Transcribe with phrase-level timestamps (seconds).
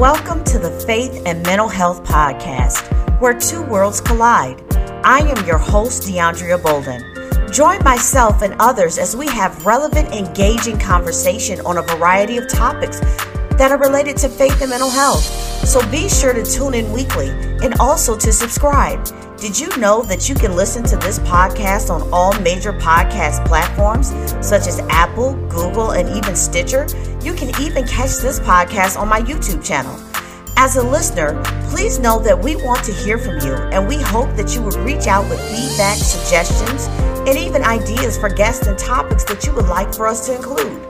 [0.00, 4.58] Welcome to the Faith and Mental Health Podcast, where two worlds collide.
[5.04, 7.52] I am your host, DeAndrea Bolden.
[7.52, 13.02] Join myself and others as we have relevant, engaging conversation on a variety of topics
[13.60, 15.22] that are related to faith and mental health.
[15.68, 17.28] So be sure to tune in weekly
[17.62, 19.06] and also to subscribe.
[19.36, 24.08] Did you know that you can listen to this podcast on all major podcast platforms
[24.40, 26.86] such as Apple, Google, and even Stitcher?
[27.22, 29.94] You can even catch this podcast on my YouTube channel.
[30.56, 31.38] As a listener,
[31.68, 34.76] please know that we want to hear from you and we hope that you would
[34.76, 36.86] reach out with feedback, suggestions,
[37.28, 40.89] and even ideas for guests and topics that you would like for us to include.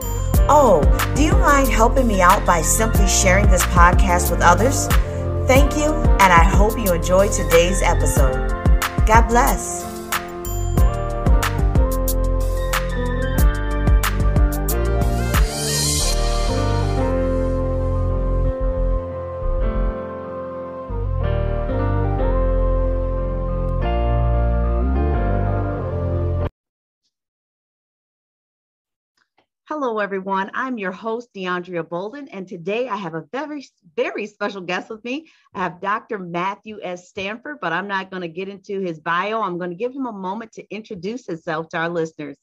[0.53, 0.81] Oh,
[1.15, 4.87] do you mind helping me out by simply sharing this podcast with others?
[5.47, 8.49] Thank you, and I hope you enjoy today's episode.
[9.07, 9.90] God bless.
[29.73, 30.51] Hello, everyone.
[30.53, 35.01] I'm your host, DeAndrea Bolden, and today I have a very, very special guest with
[35.05, 35.29] me.
[35.53, 36.19] I have Dr.
[36.19, 37.07] Matthew S.
[37.07, 39.41] Stanford, but I'm not going to get into his bio.
[39.41, 42.35] I'm going to give him a moment to introduce himself to our listeners.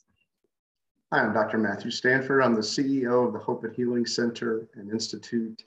[1.12, 1.59] Hi, I'm Dr.
[1.59, 2.43] Matthew Stanford.
[2.43, 5.65] I'm the CEO of the Hope and Healing Center and Institute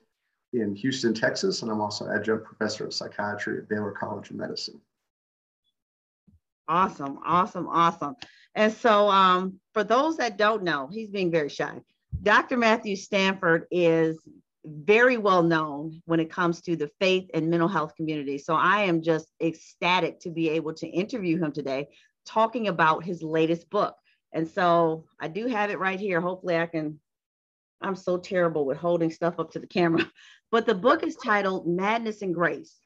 [0.53, 4.81] in Houston, Texas, and I'm also adjunct professor of psychiatry at Baylor College of Medicine.
[6.67, 8.15] Awesome, awesome, awesome.
[8.55, 11.79] And so, um, for those that don't know, he's being very shy.
[12.21, 12.57] Dr.
[12.57, 14.19] Matthew Stanford is
[14.65, 18.37] very well known when it comes to the faith and mental health community.
[18.37, 21.87] So I am just ecstatic to be able to interview him today,
[22.25, 23.95] talking about his latest book.
[24.33, 26.21] And so I do have it right here.
[26.21, 26.99] Hopefully, I can.
[27.83, 30.05] I'm so terrible with holding stuff up to the camera,
[30.51, 32.77] but the book is titled Madness and Grace.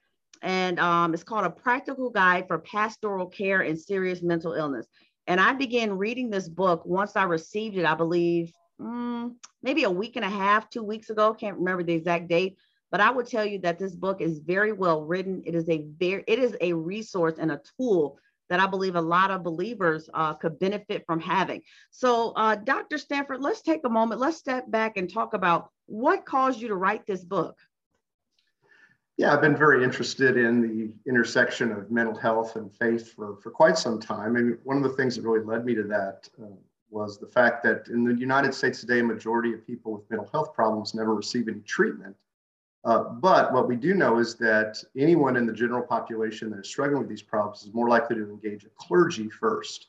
[0.41, 4.87] And um, it's called A Practical Guide for Pastoral Care and Serious Mental Illness.
[5.27, 9.91] And I began reading this book once I received it, I believe, mm, maybe a
[9.91, 11.33] week and a half, two weeks ago.
[11.33, 12.57] Can't remember the exact date,
[12.91, 15.41] but I would tell you that this book is very well written.
[15.45, 18.19] It is a very, it is a resource and a tool
[18.49, 21.61] that I believe a lot of believers uh, could benefit from having.
[21.89, 22.99] So, uh, Dr.
[22.99, 24.21] Stanford, let's take a moment.
[24.21, 27.57] Let's step back and talk about what caused you to write this book.
[29.17, 33.49] Yeah, I've been very interested in the intersection of mental health and faith for, for
[33.49, 34.35] quite some time.
[34.35, 36.47] And one of the things that really led me to that uh,
[36.89, 40.29] was the fact that in the United States today, a majority of people with mental
[40.33, 42.15] health problems never receive any treatment.
[42.83, 46.67] Uh, but what we do know is that anyone in the general population that is
[46.67, 49.87] struggling with these problems is more likely to engage a clergy first.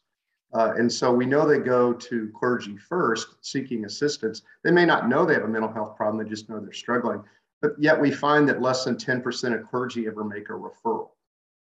[0.54, 4.42] Uh, and so we know they go to clergy first seeking assistance.
[4.62, 7.22] They may not know they have a mental health problem, they just know they're struggling.
[7.62, 11.10] But yet we find that less than 10% of clergy ever make a referral.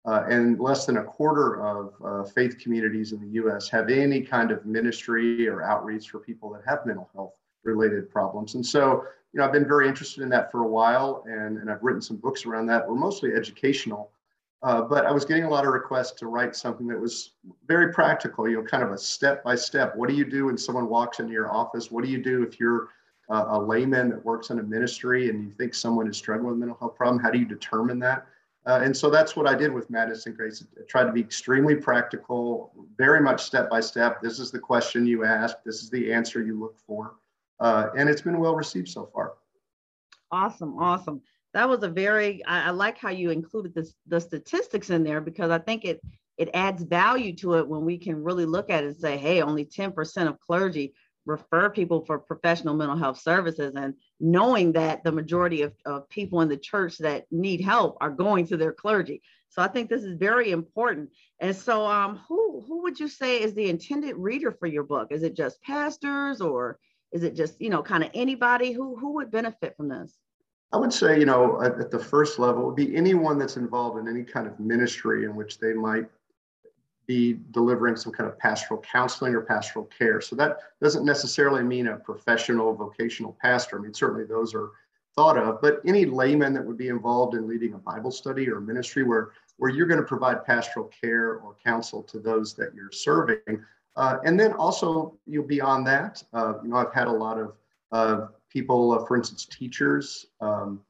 [0.04, 4.22] Uh, and less than a quarter of uh, faith communities in the US have any
[4.22, 7.34] kind of ministry or outreach for people that have mental health
[7.64, 8.54] related problems.
[8.54, 11.70] And so, you know, I've been very interested in that for a while, and, and
[11.70, 12.88] I've written some books around that.
[12.88, 14.10] We're mostly educational,
[14.62, 17.32] uh, but I was getting a lot of requests to write something that was
[17.66, 19.94] very practical, you know, kind of a step by step.
[19.94, 21.90] What do you do when someone walks into your office?
[21.90, 22.88] What do you do if you're
[23.28, 26.58] a layman that works in a ministry and you think someone is struggling with a
[26.58, 28.26] mental health problem, how do you determine that?
[28.66, 30.64] Uh, and so that's what I did with Madness and Grace.
[30.78, 34.20] I tried to be extremely practical, very much step by step.
[34.20, 37.14] This is the question you ask, this is the answer you look for.
[37.60, 39.34] Uh, and it's been well received so far.
[40.30, 41.22] Awesome, awesome.
[41.54, 45.20] That was a very, I, I like how you included this, the statistics in there
[45.20, 46.00] because I think it
[46.36, 49.42] it adds value to it when we can really look at it and say, hey,
[49.42, 50.94] only 10% of clergy
[51.28, 56.40] refer people for professional mental health services and knowing that the majority of, of people
[56.40, 59.22] in the church that need help are going to their clergy.
[59.50, 61.10] So i think this is very important.
[61.40, 65.08] And so um, who who would you say is the intended reader for your book?
[65.10, 66.78] Is it just pastors or
[67.12, 68.72] is it just you know kind of anybody?
[68.72, 70.14] Who who would benefit from this?
[70.72, 73.98] I would say, you know, at, at, the first level, would be anyone that's involved
[73.98, 76.04] in any kind of ministry in which they might
[77.08, 80.20] be delivering some kind of pastoral counseling or pastoral care.
[80.20, 83.78] So that doesn't necessarily mean a professional vocational pastor.
[83.78, 84.70] I mean, certainly those are
[85.16, 88.60] thought of, but any layman that would be involved in leading a Bible study or
[88.60, 92.92] ministry where, where you're going to provide pastoral care or counsel to those that you're
[92.92, 93.64] serving.
[93.96, 97.38] Uh, and then also, you know, beyond that, uh, you know, I've had a lot
[97.38, 97.54] of
[97.90, 100.80] uh, people, for instance, teachers, um,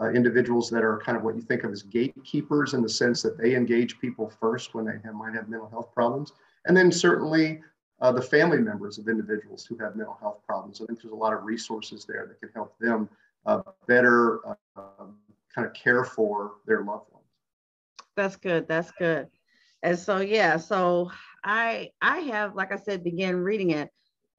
[0.00, 3.22] uh, individuals that are kind of what you think of as gatekeepers in the sense
[3.22, 6.32] that they engage people first when they have, might have mental health problems.
[6.66, 7.62] And then certainly
[8.00, 10.80] uh, the family members of individuals who have mental health problems.
[10.82, 13.08] I think there's a lot of resources there that can help them
[13.46, 14.54] uh, better uh,
[15.54, 17.24] kind of care for their loved ones.
[18.16, 18.68] That's good.
[18.68, 19.28] That's good.
[19.82, 21.10] And so yeah, so
[21.44, 23.90] I I have like I said began reading it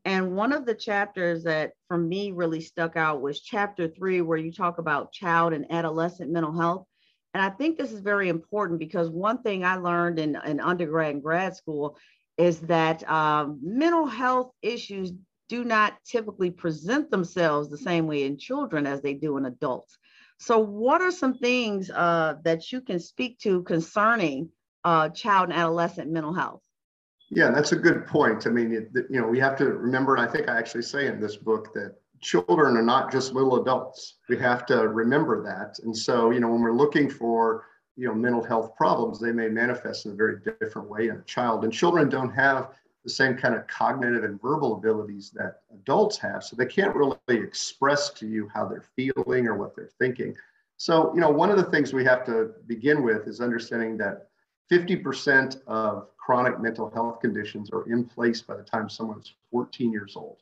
[0.08, 4.38] and one of the chapters that for me really stuck out was chapter 3 where
[4.38, 6.86] you talk about child and adolescent mental health.
[7.34, 11.16] And I think this is very important because one thing I learned in, in undergrad
[11.16, 11.98] and grad school
[12.38, 15.12] is that um, mental health issues
[15.50, 19.98] do not typically present themselves the same way in children as they do in adults.
[20.40, 24.52] So, what are some things uh, that you can speak to concerning
[24.86, 26.62] uh, child and adolescent mental health?
[27.30, 28.48] Yeah, that's a good point.
[28.48, 31.08] I mean, it, you know, we have to remember, and I think I actually say
[31.08, 34.16] in this book that children are not just little adults.
[34.30, 35.80] We have to remember that.
[35.84, 37.66] And so, you know, when we're looking for,
[37.96, 41.24] you know, mental health problems, they may manifest in a very different way in a
[41.24, 41.64] child.
[41.64, 42.70] And children don't have
[43.04, 46.44] the same kind of cognitive and verbal abilities that adults have.
[46.44, 50.36] So they can't really express to you how they're feeling or what they're thinking.
[50.78, 54.30] So, you know, one of the things we have to begin with is understanding that
[54.72, 60.18] 50% of chronic mental health conditions are in place by the time someone's 14 years
[60.18, 60.40] old.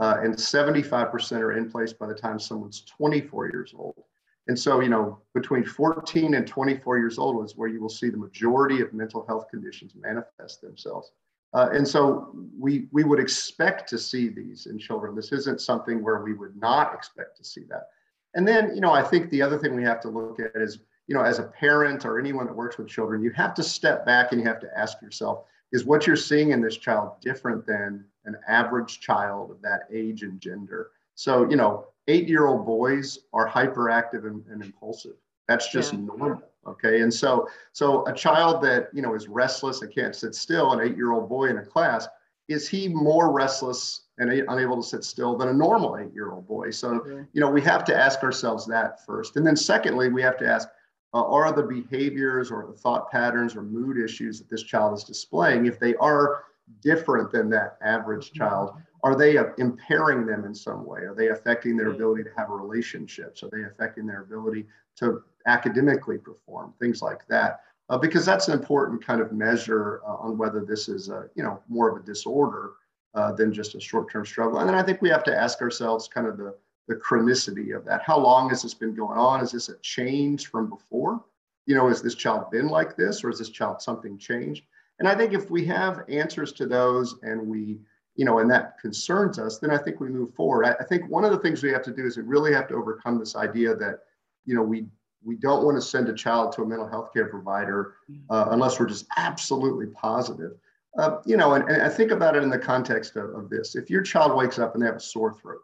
[0.00, 4.02] Uh, and 75% are in place by the time someone's 24 years old.
[4.48, 8.10] And so, you know, between 14 and 24 years old is where you will see
[8.10, 11.12] the majority of mental health conditions manifest themselves.
[11.54, 15.14] Uh, and so we, we would expect to see these in children.
[15.14, 17.90] This isn't something where we would not expect to see that.
[18.34, 20.80] And then, you know, I think the other thing we have to look at is,
[21.06, 24.06] you know, as a parent or anyone that works with children, you have to step
[24.06, 27.66] back and you have to ask yourself, is what you're seeing in this child different
[27.66, 30.90] than an average child of that age and gender?
[31.14, 35.16] So, you know, eight year old boys are hyperactive and, and impulsive.
[35.48, 36.00] That's just yeah.
[36.00, 36.42] normal.
[36.66, 37.00] Okay.
[37.00, 40.80] And so, so a child that, you know, is restless and can't sit still, an
[40.80, 42.06] eight year old boy in a class,
[42.48, 46.46] is he more restless and unable to sit still than a normal eight year old
[46.46, 46.70] boy?
[46.70, 47.22] So, yeah.
[47.32, 49.36] you know, we have to ask ourselves that first.
[49.36, 50.68] And then secondly, we have to ask,
[51.14, 55.04] uh, are the behaviors or the thought patterns or mood issues that this child is
[55.04, 56.44] displaying, if they are
[56.80, 58.38] different than that average mm-hmm.
[58.38, 58.72] child,
[59.02, 61.00] are they uh, impairing them in some way?
[61.00, 63.42] Are they affecting their ability to have relationships?
[63.42, 64.66] Are they affecting their ability
[64.96, 67.60] to academically perform, things like that.
[67.88, 71.42] Uh, because that's an important kind of measure uh, on whether this is a, you
[71.42, 72.72] know, more of a disorder
[73.14, 74.58] uh, than just a short-term struggle.
[74.58, 76.54] And then I think we have to ask ourselves kind of the,
[76.88, 78.02] the chronicity of that.
[78.02, 79.40] How long has this been going on?
[79.40, 81.24] Is this a change from before?
[81.66, 84.64] You know, has this child been like this or is this child something changed?
[84.98, 87.80] And I think if we have answers to those and we,
[88.16, 90.64] you know, and that concerns us, then I think we move forward.
[90.66, 92.68] I, I think one of the things we have to do is we really have
[92.68, 94.00] to overcome this idea that,
[94.44, 94.86] you know, we
[95.24, 97.94] we don't want to send a child to a mental health care provider
[98.30, 100.52] uh, unless we're just absolutely positive.
[100.98, 103.76] Uh, you know, and, and, I think about it in the context of, of, this.
[103.76, 105.62] If your child wakes up and they have a sore throat,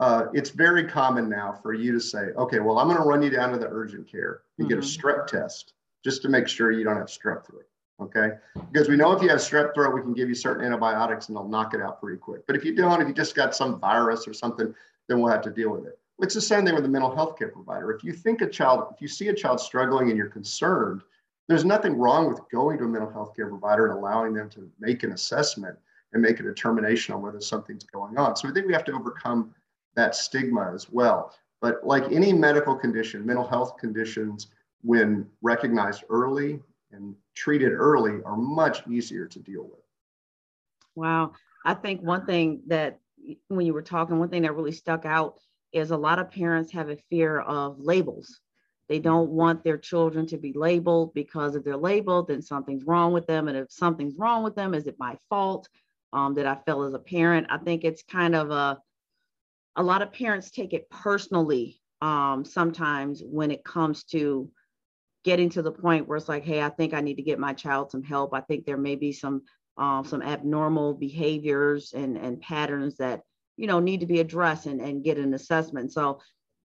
[0.00, 3.22] uh, it's very common now for you to say, okay, well, I'm going to run
[3.22, 4.76] you down to the urgent care and mm-hmm.
[4.76, 5.06] get a mm-hmm.
[5.06, 5.72] strep test
[6.04, 7.66] just to make sure you don't have strep throat.
[8.00, 8.32] Okay.
[8.70, 11.36] Because we know if you have strep throat, we can give you certain antibiotics and
[11.36, 12.46] they'll knock it out pretty quick.
[12.46, 14.74] But if you don't, if you just got some virus or something,
[15.08, 15.98] then we'll have to deal with it.
[16.18, 17.92] It's the same thing with a mental health care provider.
[17.92, 21.02] If you think a child, if you see a child struggling and you're concerned,
[21.48, 24.70] there's nothing wrong with going to a mental health care provider and allowing them to
[24.78, 25.76] make an assessment
[26.12, 28.36] and make a determination on whether something's going on.
[28.36, 29.54] So I think we have to overcome
[29.96, 31.34] that stigma as well.
[31.60, 34.48] But like any medical condition, mental health conditions,
[34.82, 36.60] when recognized early
[36.92, 39.80] and treated early, are much easier to deal with.
[40.94, 41.32] Wow.
[41.64, 43.00] I think one thing that
[43.48, 45.40] when you were talking, one thing that really stuck out
[45.72, 48.40] is a lot of parents have a fear of labels.
[48.88, 53.12] They don't want their children to be labeled because if they're labeled, then something's wrong
[53.12, 53.48] with them.
[53.48, 55.68] And if something's wrong with them, is it my fault
[56.12, 57.48] um, that I feel as a parent?
[57.50, 58.78] I think it's kind of a,
[59.76, 64.50] a lot of parents take it personally um, sometimes when it comes to
[65.24, 67.52] getting to the point where it's like, hey, I think I need to get my
[67.52, 68.32] child some help.
[68.32, 69.42] I think there may be some
[69.78, 73.20] um, some abnormal behaviors and, and patterns that
[73.56, 76.20] you know need to be addressed and, and get an assessment so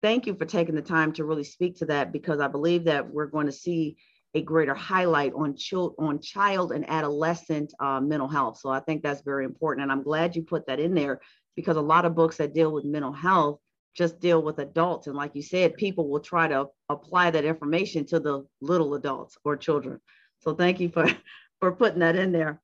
[0.03, 3.09] thank you for taking the time to really speak to that because i believe that
[3.09, 3.97] we're going to see
[4.35, 9.03] a greater highlight on child on child and adolescent uh, mental health so i think
[9.03, 11.21] that's very important and i'm glad you put that in there
[11.57, 13.59] because a lot of books that deal with mental health
[13.97, 15.07] just deal with adults.
[15.07, 19.37] And like you said people will try to apply that information to the little adults
[19.43, 20.01] or children.
[20.41, 21.09] So thank you for
[21.61, 22.61] for putting that in there.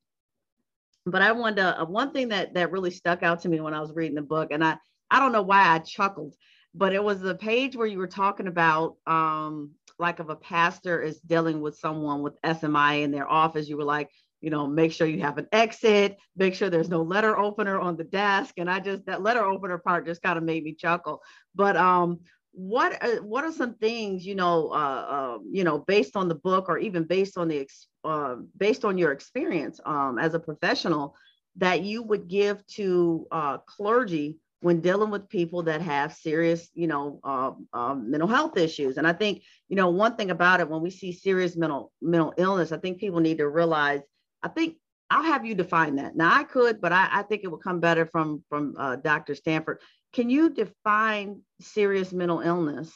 [1.05, 3.73] But I wanted to, uh, one thing that that really stuck out to me when
[3.73, 4.77] I was reading the book, and I
[5.09, 6.35] I don't know why I chuckled,
[6.73, 11.01] but it was the page where you were talking about um like if a pastor
[11.01, 14.09] is dealing with someone with SMI in their office, you were like,
[14.43, 17.95] you know, make sure you have an exit, make sure there's no letter opener on
[17.95, 18.55] the desk.
[18.57, 21.21] And I just, that letter opener part just kind of made me chuckle.
[21.55, 22.19] But um,
[22.51, 26.35] what are, what are some things, you know, uh, uh, you know, based on the
[26.35, 30.39] book or even based on the, ex- uh, based on your experience um, as a
[30.39, 31.15] professional
[31.55, 36.87] that you would give to uh, clergy when dealing with people that have serious, you
[36.87, 38.97] know, uh, mental health issues.
[38.97, 42.33] And I think, you know, one thing about it, when we see serious mental mental
[42.37, 44.01] illness, I think people need to realize.
[44.43, 44.77] I think
[45.09, 46.15] I'll have you define that.
[46.15, 49.35] Now I could, but I, I think it would come better from from uh, Dr.
[49.35, 49.79] Stanford.
[50.11, 52.91] Can you define serious mental illness,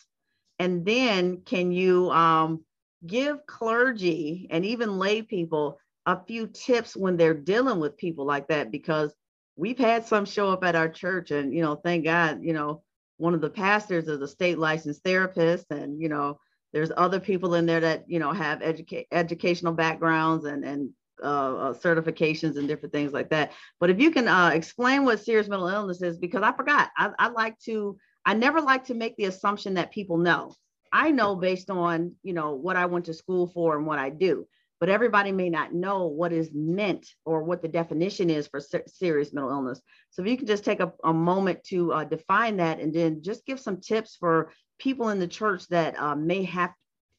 [0.59, 2.63] and then can you um,
[3.05, 8.47] give clergy and even lay people a few tips when they're dealing with people like
[8.49, 8.71] that?
[8.71, 9.13] Because
[9.57, 12.83] we've had some show up at our church and you know thank god you know
[13.17, 16.39] one of the pastors is a state licensed therapist and you know
[16.71, 20.91] there's other people in there that you know have educa- educational backgrounds and and
[21.23, 25.23] uh, uh, certifications and different things like that but if you can uh, explain what
[25.23, 28.93] serious mental illness is because i forgot I, I like to i never like to
[28.93, 30.53] make the assumption that people know
[30.93, 34.09] i know based on you know what i went to school for and what i
[34.09, 34.47] do
[34.79, 38.83] but everybody may not know what is meant or what the definition is for ser-
[38.85, 39.81] serious mental illness.
[40.11, 43.23] So if you can just take a, a moment to uh, define that and then
[43.23, 46.71] just give some tips for people in the church that uh, may have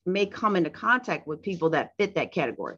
[0.06, 2.76] may come into contact with people that fit that category.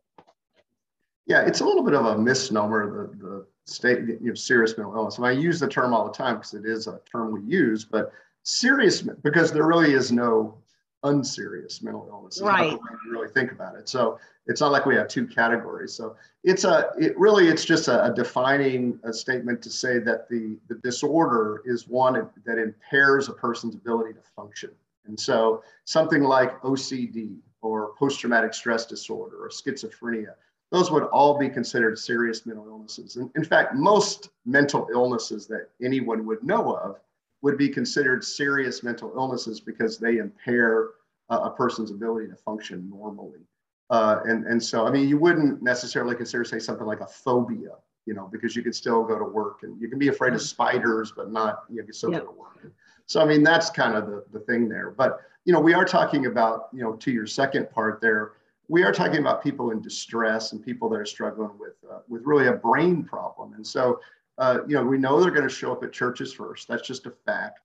[1.26, 4.94] Yeah, it's a little bit of a misnomer, the, the state, you know, serious mental
[4.96, 5.18] illness.
[5.18, 7.84] And I use the term all the time because it is a term we use,
[7.84, 8.12] but
[8.42, 10.56] serious, because there really is no
[11.02, 12.40] unserious mental illness.
[12.42, 12.72] Right.
[12.72, 13.88] You really think about it.
[13.88, 15.94] So it's not like we have two categories.
[15.94, 20.28] So it's a, it really, it's just a, a defining a statement to say that
[20.28, 24.70] the, the disorder is one that impairs a person's ability to function.
[25.06, 30.34] And so something like OCD or post-traumatic stress disorder or schizophrenia,
[30.70, 33.16] those would all be considered serious mental illnesses.
[33.16, 37.00] And in fact, most mental illnesses that anyone would know of
[37.42, 40.90] would be considered serious mental illnesses because they impair
[41.28, 43.40] uh, a person's ability to function normally.
[43.88, 47.70] Uh, and, and so, I mean, you wouldn't necessarily consider, say, something like a phobia,
[48.06, 50.42] you know, because you could still go to work and you can be afraid of
[50.42, 52.72] spiders, but not, you, know, you can still go to work.
[53.06, 54.90] So, I mean, that's kind of the, the thing there.
[54.90, 58.32] But, you know, we are talking about, you know, to your second part there,
[58.70, 62.22] we are talking about people in distress and people that are struggling with, uh, with
[62.24, 63.54] really a brain problem.
[63.54, 64.00] And so,
[64.38, 66.68] uh, you know, we know they're going to show up at churches first.
[66.68, 67.58] That's just a fact.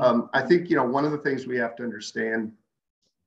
[0.00, 2.52] Um, I think, you know, one of the things we have to understand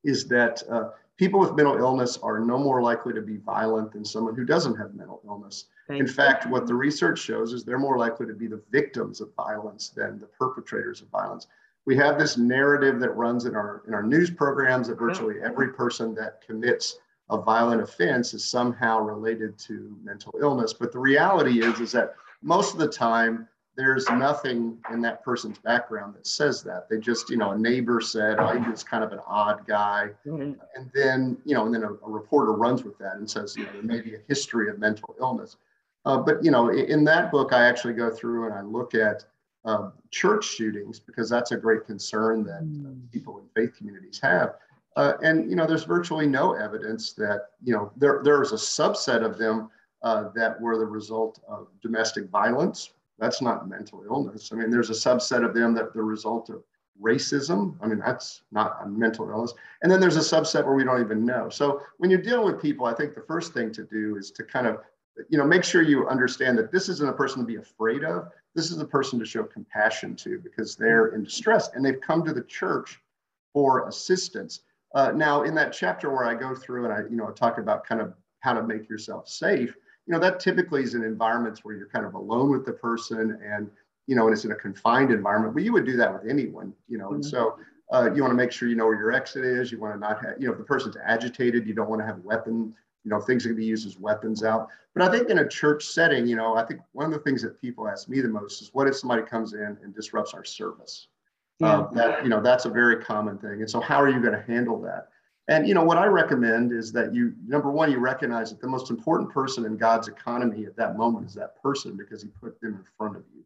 [0.05, 4.05] is that uh, people with mental illness are no more likely to be violent than
[4.05, 5.65] someone who doesn't have mental illness.
[5.89, 9.19] Thank in fact, what the research shows is they're more likely to be the victims
[9.19, 11.47] of violence than the perpetrators of violence.
[11.85, 15.73] We have this narrative that runs in our in our news programs that virtually every
[15.73, 16.97] person that commits
[17.29, 20.74] a violent offense is somehow related to mental illness.
[20.74, 25.58] But the reality is, is that most of the time there's nothing in that person's
[25.58, 26.88] background that says that.
[26.89, 30.12] They just, you know, a neighbor said, oh, he was kind of an odd guy.
[30.25, 30.53] Mm-hmm.
[30.75, 33.65] And then, you know, and then a, a, reporter runs with that and says, you
[33.65, 35.58] know, there may be a history of mental illness.
[36.05, 38.96] Uh, but, you know, in, in, that book, I actually go through and I look
[38.96, 39.25] at
[39.65, 44.55] uh, church shootings because that's a great concern that uh, people in faith communities have.
[44.95, 49.23] Uh, and, you know, there's virtually no evidence that, you know, there, there's a subset
[49.25, 49.69] of them
[50.03, 52.91] uh, that were the result of domestic violence.
[53.19, 54.51] That's not mental illness.
[54.51, 56.63] I mean, there's a subset of them that the result of
[57.01, 57.75] racism.
[57.81, 59.53] I mean, that's not a mental illness.
[59.81, 61.49] And then there's a subset where we don't even know.
[61.49, 64.43] So when you're dealing with people, I think the first thing to do is to
[64.43, 64.79] kind of,
[65.29, 68.29] you know, make sure you understand that this isn't a person to be afraid of.
[68.53, 72.23] This is a person to show compassion to because they're in distress and they've come
[72.25, 73.01] to the church
[73.53, 74.61] for assistance.
[74.95, 77.85] Uh, now, in that chapter where I go through and I, you know, talk about
[77.85, 79.75] kind of how to make yourself safe,
[80.07, 83.37] you know, that typically is in environments where you're kind of alone with the person
[83.43, 83.69] and,
[84.07, 86.73] you know, and it's in a confined environment, but you would do that with anyone,
[86.87, 87.15] you know, mm-hmm.
[87.15, 87.57] and so
[87.91, 89.71] uh, you want to make sure you know where your exit is.
[89.71, 92.05] You want to not have, you know, if the person's agitated, you don't want to
[92.05, 92.73] have weapon,
[93.03, 94.69] you know, things that can be used as weapons out.
[94.95, 97.41] But I think in a church setting, you know, I think one of the things
[97.43, 100.45] that people ask me the most is what if somebody comes in and disrupts our
[100.45, 101.07] service?
[101.59, 101.79] Yeah.
[101.79, 103.62] Uh, that, you know, that's a very common thing.
[103.62, 105.09] And so how are you going to handle that?
[105.47, 108.67] And you know what I recommend is that you number one you recognize that the
[108.67, 112.59] most important person in God's economy at that moment is that person because He put
[112.62, 113.43] them in front of you.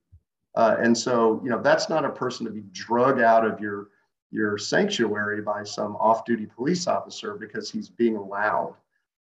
[0.55, 3.89] Uh, and so you know that's not a person to be drug out of your
[4.31, 8.75] your sanctuary by some off-duty police officer because he's being loud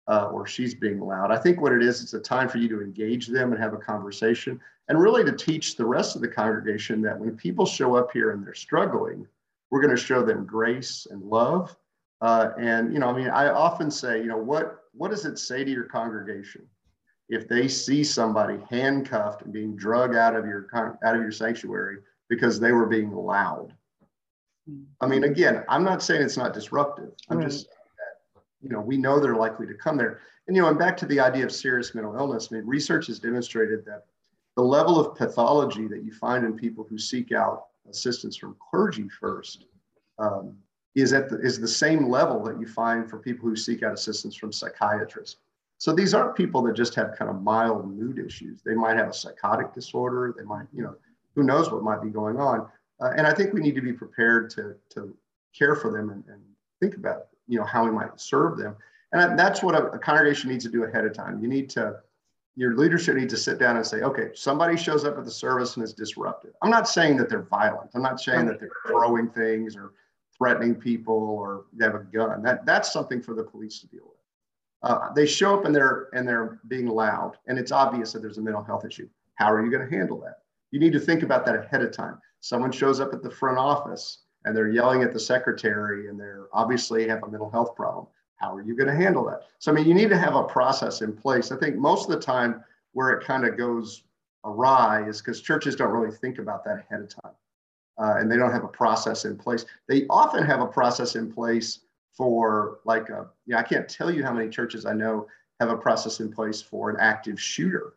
[0.07, 1.31] uh, or she's being loud.
[1.31, 3.73] I think what it is, it's a time for you to engage them and have
[3.73, 7.95] a conversation, and really to teach the rest of the congregation that when people show
[7.95, 9.27] up here and they're struggling,
[9.69, 11.75] we're going to show them grace and love
[12.21, 15.37] uh, and you know, I mean, I often say, you know, what what does it
[15.37, 16.63] say to your congregation
[17.29, 21.97] if they see somebody handcuffed and being drug out of your out of your sanctuary
[22.29, 23.73] because they were being loud.
[24.99, 27.13] I mean, again, I'm not saying it's not disruptive.
[27.29, 27.47] I'm right.
[27.47, 30.19] just that, you know, we know they're likely to come there.
[30.47, 33.07] And you know, and back to the idea of serious mental illness, I mean, research
[33.07, 34.05] has demonstrated that
[34.57, 39.07] the level of pathology that you find in people who seek out assistance from clergy
[39.07, 39.65] first
[40.17, 40.57] um,
[40.95, 43.93] is at the, is the same level that you find for people who seek out
[43.93, 45.37] assistance from psychiatrists.
[45.77, 48.63] So these aren't people that just have kind of mild mood issues.
[48.65, 50.33] They might have a psychotic disorder.
[50.35, 50.95] They might, you know,
[51.35, 52.67] who knows what might be going on.
[52.99, 55.15] Uh, and I think we need to be prepared to, to
[55.55, 56.41] care for them and, and
[56.79, 58.75] think about, you know, how we might serve them.
[59.11, 61.43] And that's what a, a congregation needs to do ahead of time.
[61.43, 61.97] You need to,
[62.57, 65.75] your leadership needs to sit down and say, okay, somebody shows up at the service
[65.75, 66.53] and is disruptive.
[66.63, 67.91] I'm not saying that they're violent.
[67.93, 69.93] I'm not saying that they're throwing things or
[70.35, 72.41] threatening people or they have a gun.
[72.41, 74.17] That, that's something for the police to deal with.
[74.81, 78.37] Uh, they show up and they're and they're being loud, and it's obvious that there's
[78.37, 79.09] a mental health issue.
[79.35, 80.37] How are you going to handle that?
[80.71, 82.19] You need to think about that ahead of time.
[82.41, 86.47] Someone shows up at the front office and they're yelling at the secretary, and they're
[86.53, 88.07] obviously have a mental health problem.
[88.37, 89.43] How are you going to handle that?
[89.59, 91.51] So I mean, you need to have a process in place.
[91.51, 92.63] I think most of the time
[92.93, 94.03] where it kind of goes
[94.45, 97.33] awry is because churches don't really think about that ahead of time
[97.97, 99.65] uh, and they don't have a process in place.
[99.87, 101.79] They often have a process in place
[102.11, 105.27] for like a, you know, I can't tell you how many churches I know
[105.59, 107.93] have a process in place for an active shooter.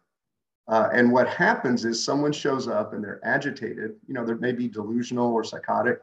[0.68, 4.52] Uh, and what happens is someone shows up and they're agitated, you know, they may
[4.52, 6.00] be delusional or psychotic,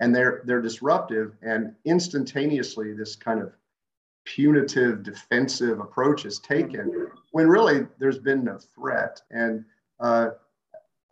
[0.00, 3.52] and they're they're disruptive, and instantaneously this kind of
[4.34, 9.20] punitive defensive approach is taken when really there's been no threat.
[9.30, 9.64] And
[9.98, 10.30] uh,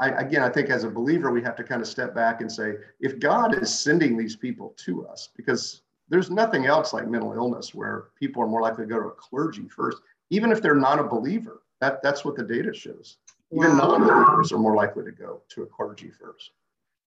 [0.01, 2.51] I, again, I think as a believer, we have to kind of step back and
[2.51, 7.33] say, if God is sending these people to us, because there's nothing else like mental
[7.33, 9.99] illness where people are more likely to go to a clergy first,
[10.31, 11.63] even if they're not a believer.
[11.81, 13.19] That, that's what the data shows.
[13.53, 13.97] Even wow.
[13.99, 16.51] non-believers are more likely to go to a clergy first.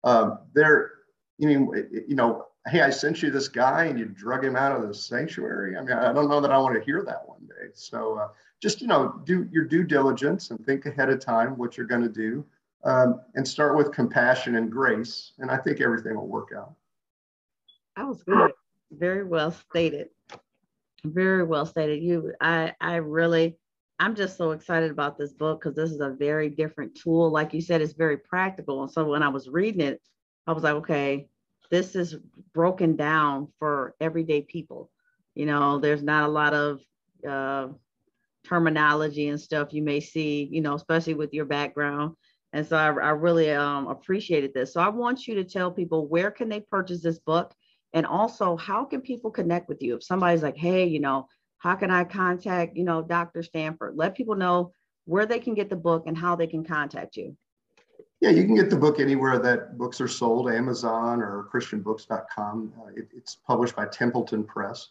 [0.03, 0.91] Um, they're,
[1.37, 1.71] you mean,
[2.07, 4.93] you know, hey, I sent you this guy and you drug him out of the
[4.93, 5.77] sanctuary.
[5.77, 7.69] I mean, I don't know that I want to hear that one day.
[7.73, 8.27] So uh,
[8.61, 12.03] just, you know, do your due diligence and think ahead of time what you're going
[12.03, 12.45] to do
[12.83, 15.33] um, and start with compassion and grace.
[15.39, 16.73] And I think everything will work out.
[17.97, 18.51] That was good.
[18.91, 20.09] Very well stated.
[21.03, 22.01] Very well stated.
[22.01, 23.57] You, I, I really,
[23.99, 27.31] I'm just so excited about this book because this is a very different tool.
[27.31, 28.83] Like you said, it's very practical.
[28.83, 30.01] And so when I was reading it,
[30.47, 31.27] I was like, okay,
[31.69, 32.15] this is
[32.53, 34.89] broken down for everyday people.
[35.35, 36.79] You know, there's not a lot of
[37.27, 37.67] uh,
[38.45, 42.15] terminology and stuff you may see, you know, especially with your background.
[42.51, 44.73] And so I, I really um, appreciated this.
[44.73, 47.53] So I want you to tell people where can they purchase this book?
[47.93, 49.95] And also, how can people connect with you?
[49.95, 51.27] If somebody's like, hey, you know,
[51.59, 53.43] how can I contact, you know, Dr.
[53.43, 53.95] Stanford?
[53.95, 54.71] Let people know
[55.05, 57.35] where they can get the book and how they can contact you.
[58.21, 62.73] Yeah, you can get the book anywhere that books are sold, Amazon or christianbooks.com.
[62.77, 64.89] Uh, it, it's published by Templeton Press.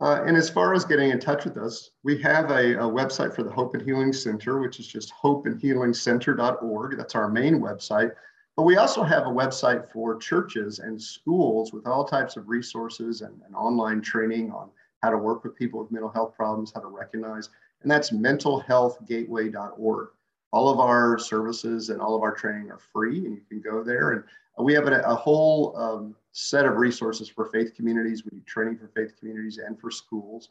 [0.00, 3.32] Uh, and as far as getting in touch with us, we have a, a, website
[3.34, 6.96] for the Hope and Healing Center, which is just hopeandhealingcenter.org.
[6.96, 8.12] That's our main website.
[8.56, 13.20] But we also have a website for churches and schools with all types of resources
[13.20, 14.70] and, and online training on
[15.02, 17.50] how to work with people with mental health problems, how to recognize,
[17.82, 20.08] and that's mentalhealthgateway.org.
[20.52, 23.82] All of our services and all of our training are free, and you can go
[23.82, 24.12] there.
[24.12, 24.24] And
[24.58, 28.24] we have a, a whole um, set of resources for faith communities.
[28.24, 30.50] We do training for faith communities and for schools.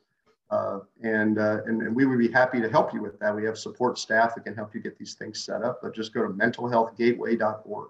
[0.49, 3.33] Uh, and, uh, and, and we would be happy to help you with that.
[3.33, 6.13] We have support staff that can help you get these things set up, but just
[6.13, 7.89] go to mentalhealthgateway.org.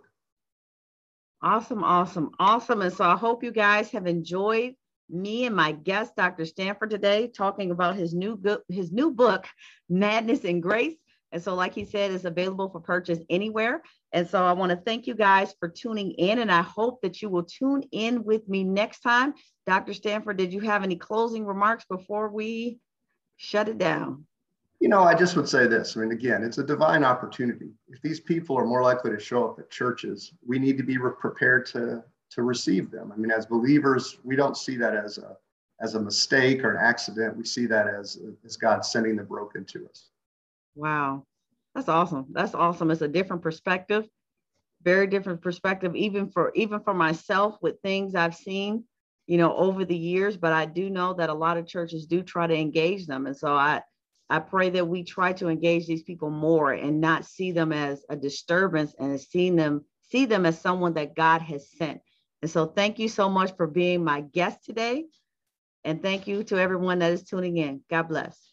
[1.41, 2.81] Awesome, awesome, awesome.
[2.83, 4.75] And so I hope you guys have enjoyed
[5.09, 6.45] me and my guest, Dr.
[6.45, 9.47] Stanford, today, talking about his new book, his new book,
[9.89, 10.95] Madness and Grace.
[11.31, 13.81] And so, like he said, it's available for purchase anywhere.
[14.11, 16.39] And so I want to thank you guys for tuning in.
[16.39, 19.33] And I hope that you will tune in with me next time.
[19.65, 19.93] Dr.
[19.93, 22.79] Stanford, did you have any closing remarks before we
[23.37, 24.25] shut it down?
[24.79, 25.95] You know, I just would say this.
[25.95, 27.69] I mean, again, it's a divine opportunity.
[27.87, 30.97] If these people are more likely to show up at churches, we need to be
[30.97, 33.11] prepared to, to receive them.
[33.13, 35.37] I mean, as believers, we don't see that as a
[35.81, 37.35] as a mistake or an accident.
[37.35, 40.09] We see that as, as God sending the broken to us.
[40.75, 41.25] Wow.
[41.75, 42.27] That's awesome.
[42.31, 42.91] That's awesome.
[42.91, 44.07] It's a different perspective,
[44.83, 48.85] very different perspective, even for even for myself with things I've seen,
[49.27, 50.37] you know, over the years.
[50.37, 53.25] But I do know that a lot of churches do try to engage them.
[53.27, 53.81] And so I
[54.29, 58.05] I pray that we try to engage these people more and not see them as
[58.09, 62.01] a disturbance and seeing them see them as someone that God has sent.
[62.41, 65.05] And so thank you so much for being my guest today.
[65.83, 67.81] And thank you to everyone that is tuning in.
[67.89, 68.50] God bless.